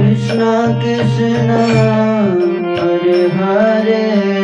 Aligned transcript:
कृष्ण 0.00 0.44
कृष्ण 0.80 1.50
हरे 2.80 3.22
हरे। 3.36 4.39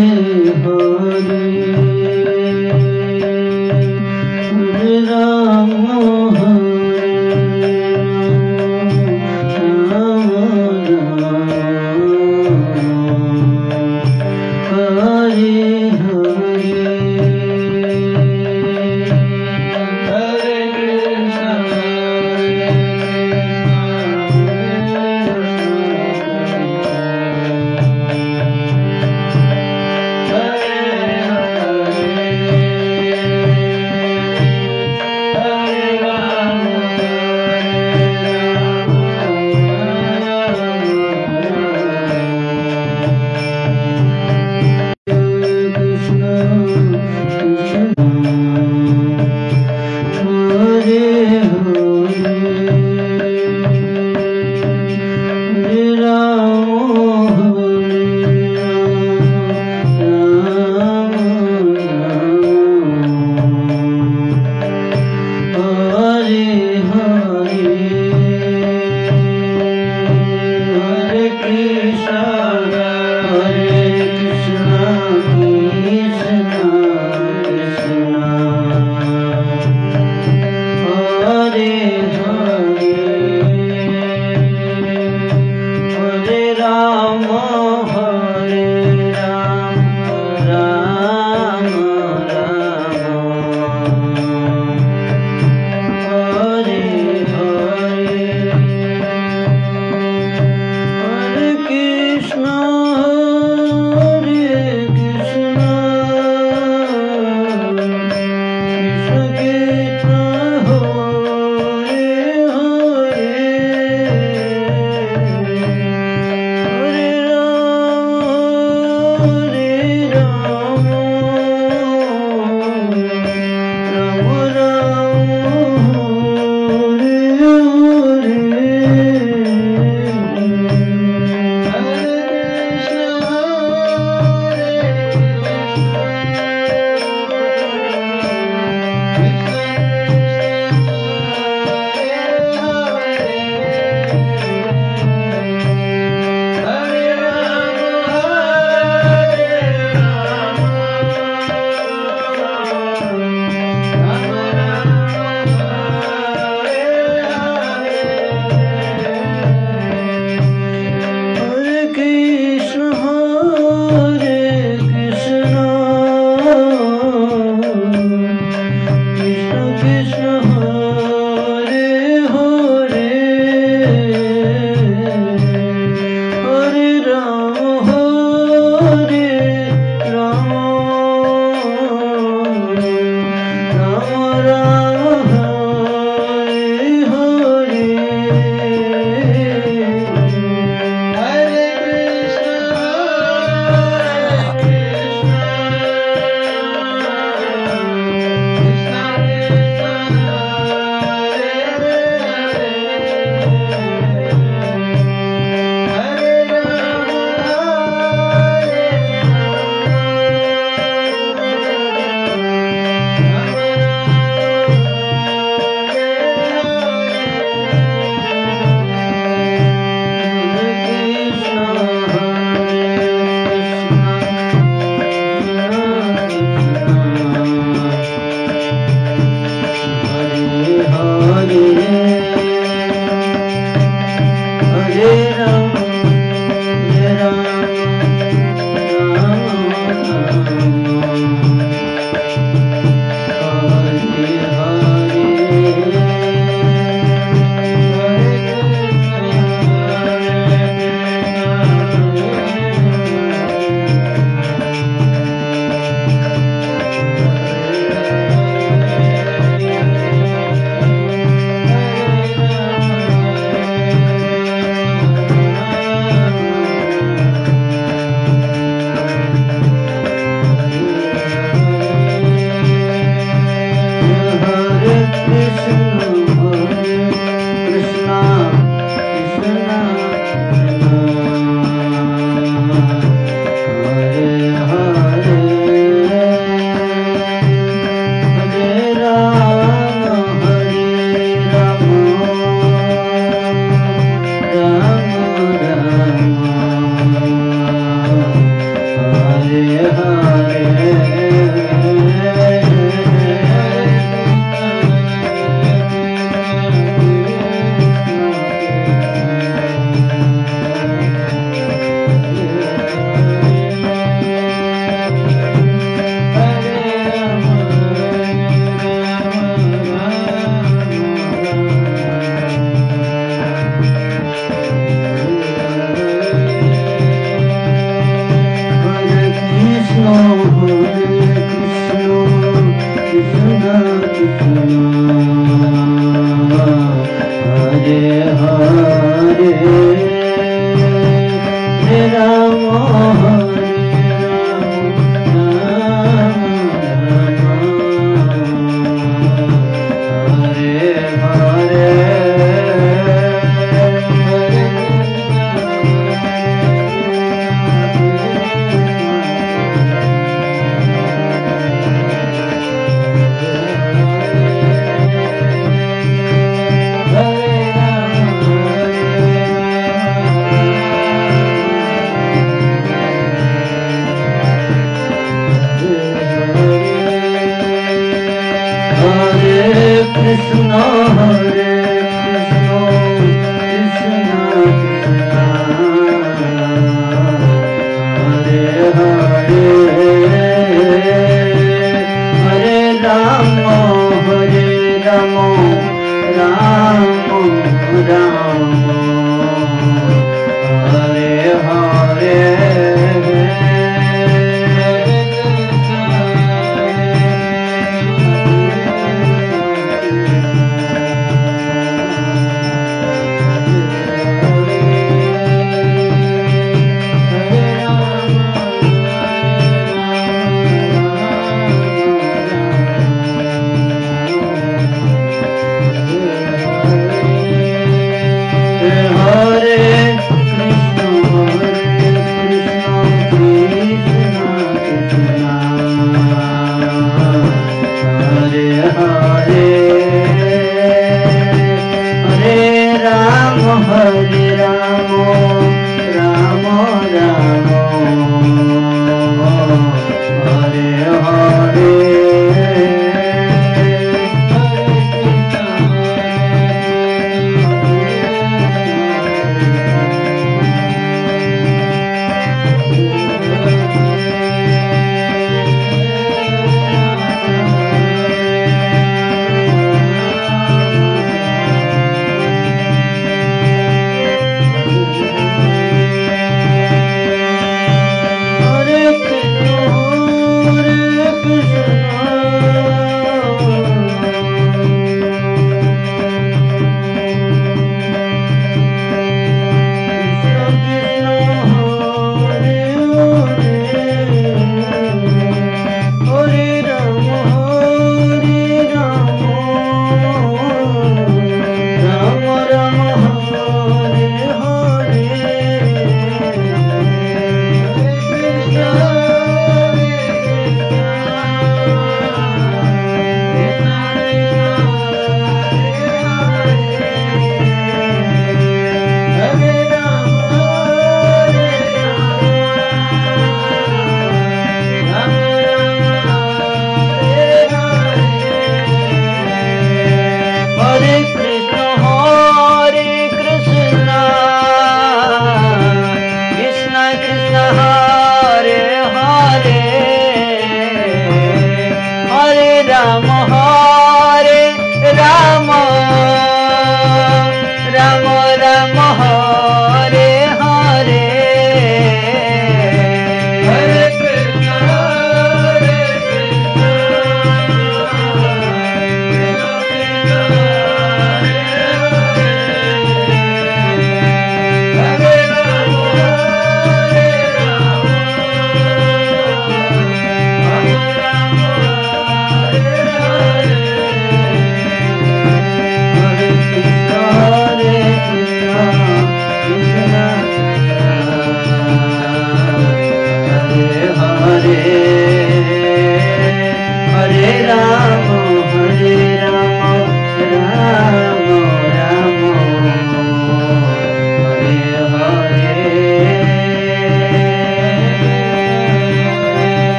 हरे 0.00 1.49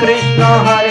कृष्ण 0.00 0.42
हरे 0.66 0.89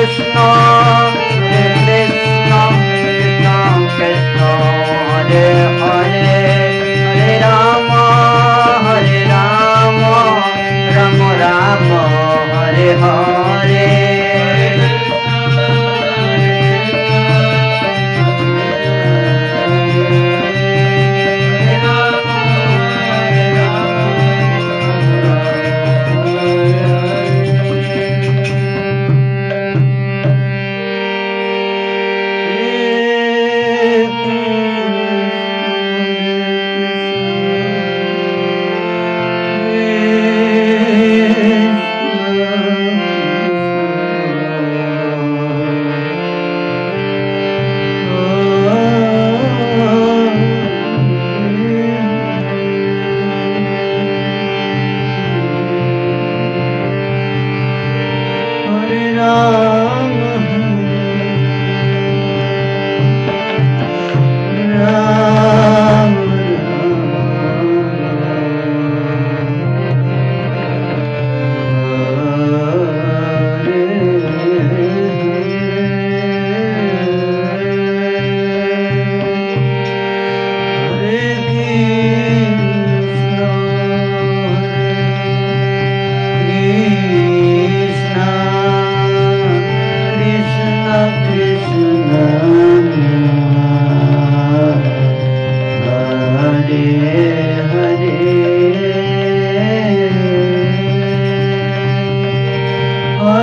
Krishna. 0.00 0.79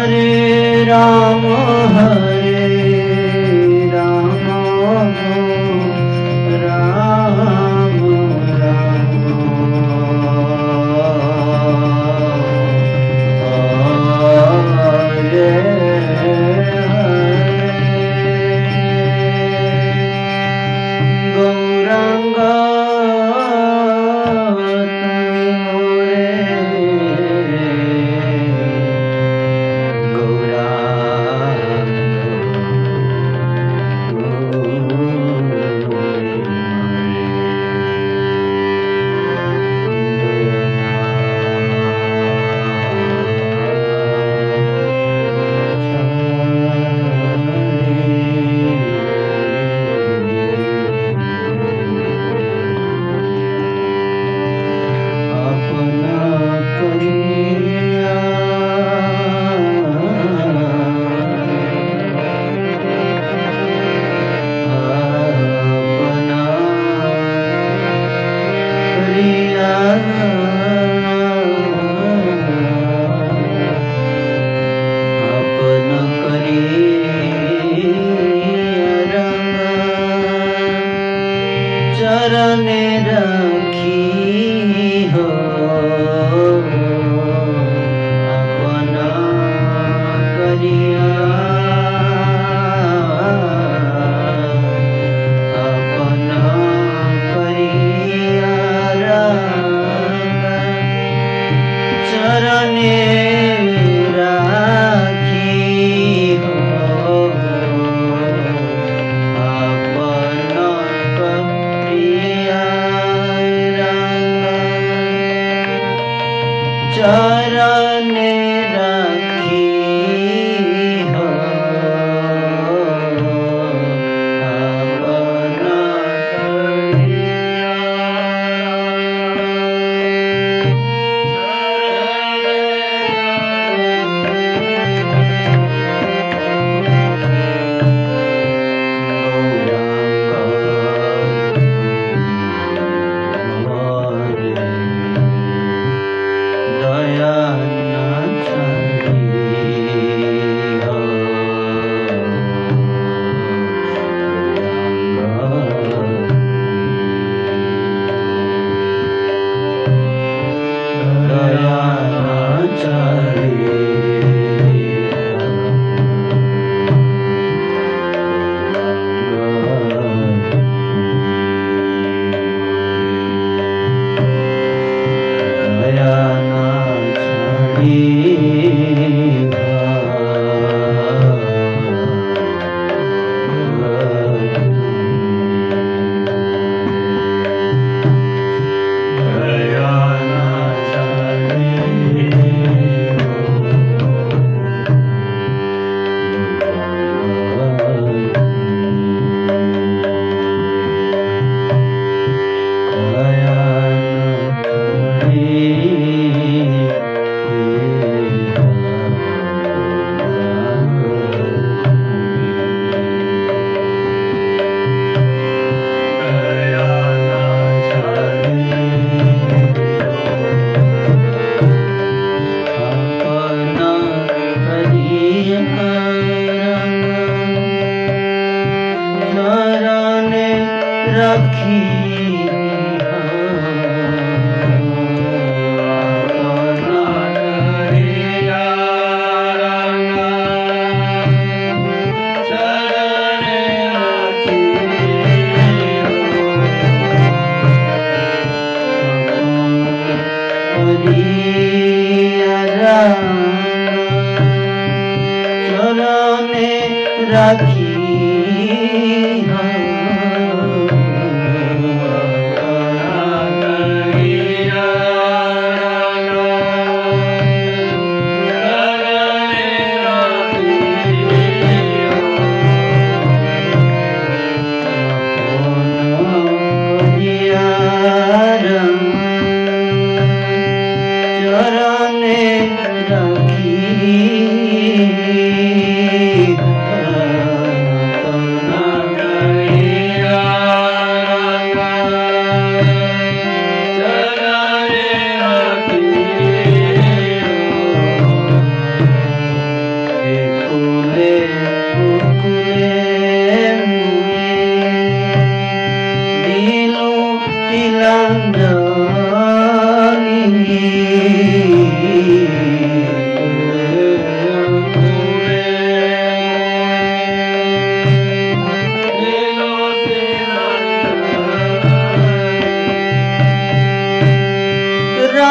हरे 0.07 0.83
राम 0.87 1.45
हरे 1.95 2.26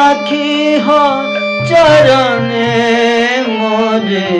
রাখি 0.07 0.49
হ 0.85 0.87
চরণে 1.69 2.73
মোরে 3.57 4.31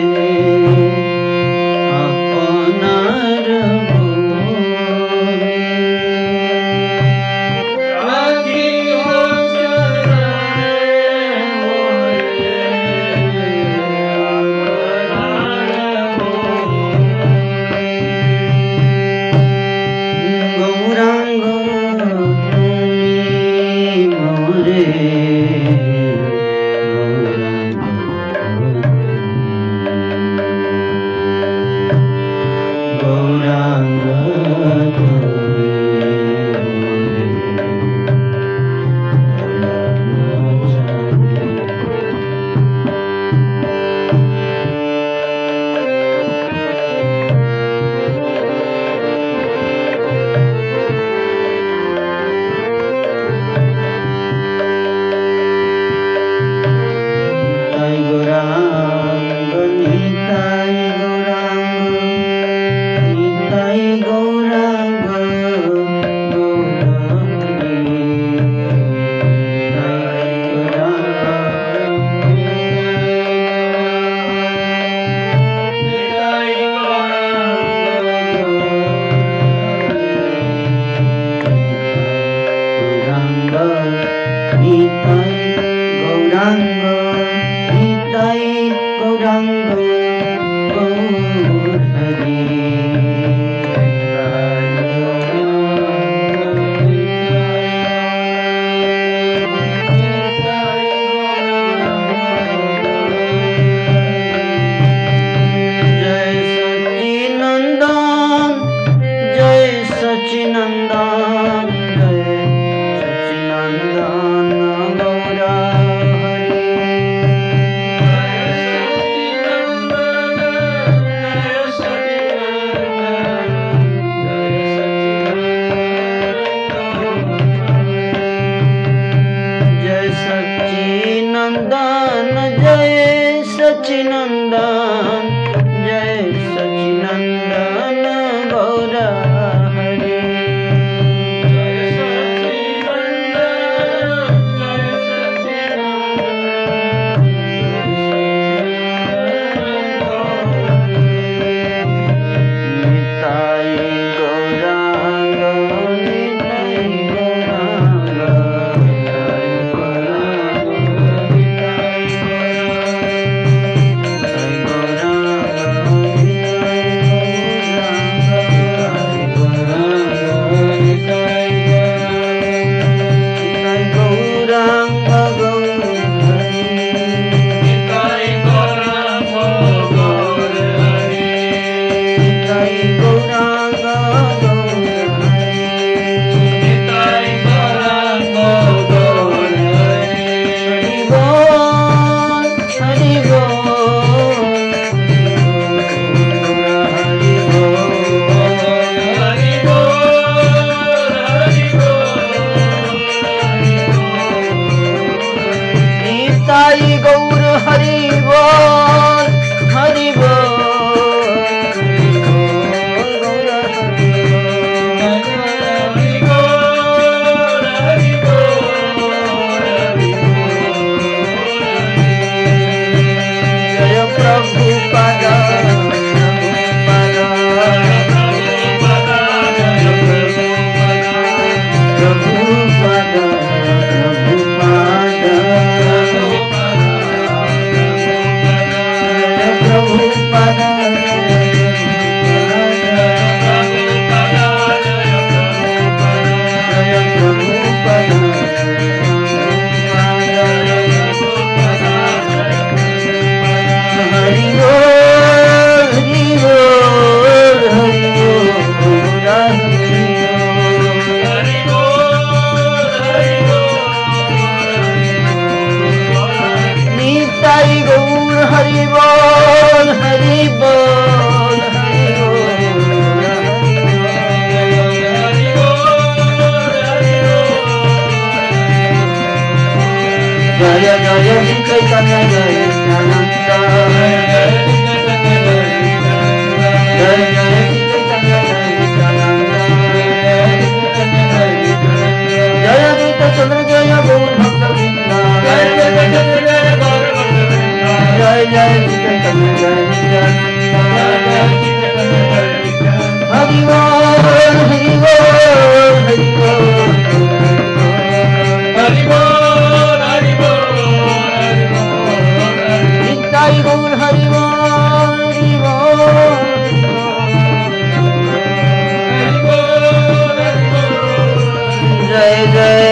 गए 322.54 322.87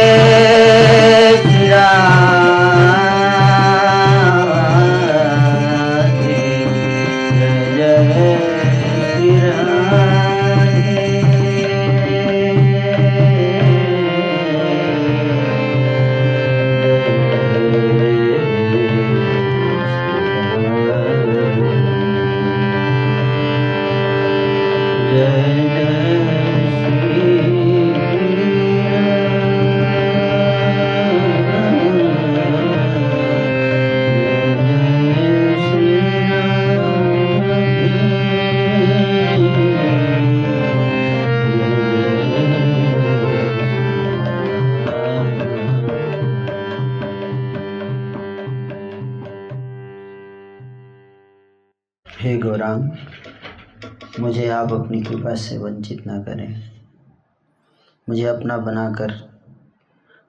मुझे 58.08 58.24
अपना 58.24 58.58
बनाकर 58.58 59.12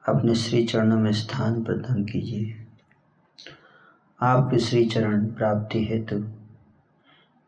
अपने 0.07 0.35
श्री 0.35 0.65
चरणों 0.65 0.97
में 0.97 1.11
स्थान 1.11 1.63
प्रदान 1.63 2.05
कीजिए। 2.05 2.67
आपके 4.21 4.59
श्री 4.59 4.85
चरण 4.85 5.25
प्राप्ति 5.25 5.85
हेतु 5.85 6.29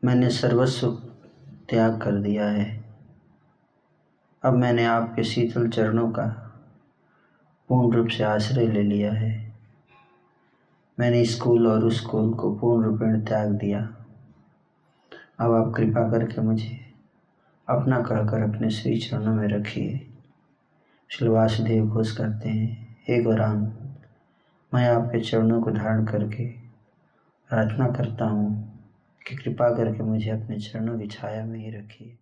मैंने 0.04 0.30
सर्वस्व 0.30 0.92
त्याग 1.70 2.02
कर 2.02 2.12
दिया 2.12 2.50
है। 2.50 2.86
अब 4.44 4.54
मैंने 4.54 4.86
आपके 4.86 5.24
शीतल 5.24 5.70
चरणों 5.70 6.12
का 6.12 6.26
पूर्ण 7.70 7.98
रूप 7.98 8.08
से 8.08 8.24
आश्रय 8.24 8.68
ले 8.68 8.84
लिया 8.84 9.14
है। 9.14 9.54
मैंने 11.00 11.26
स्कूल 11.26 11.68
और 11.68 11.92
स्कूल 11.92 12.34
को 12.34 12.56
पूर्ण 12.56 12.86
रूपेण 12.86 13.22
त्याग 13.22 13.52
दिया। 13.52 13.96
अब 15.40 15.52
आप 15.54 15.74
कृपा 15.76 16.12
करके 16.12 16.42
मुझे 16.42 16.94
अपना 17.70 18.02
कहकर 18.02 18.56
अपने 18.56 18.70
श्री 18.70 18.98
चरणों 18.98 19.36
में 19.36 19.48
रखिए। 19.48 20.06
श्री 21.12 21.28
वासुदेव 21.28 21.86
घोष 21.86 22.12
करते 22.18 22.50
हैं, 22.50 22.98
हे 23.08 23.24
गौरांग 23.24 23.62
मैं 24.74 24.90
आपके 24.90 25.20
चरणों 25.20 25.62
को 25.62 25.72
धारण 25.72 26.06
करके 26.06 26.46
प्रार्थना 27.50 27.88
करता 27.88 28.26
हूँ 28.26 28.52
कि 29.28 29.36
कृपा 29.36 29.70
करके 29.70 30.04
मुझे 30.04 30.30
अपने 30.32 30.60
चरणों 30.60 31.00
की 31.00 31.08
छाया 31.08 31.46
में 31.46 31.60
ही 31.60 31.72
रखिए। 31.72 32.19